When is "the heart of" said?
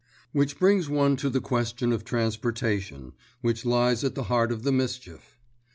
4.15-4.63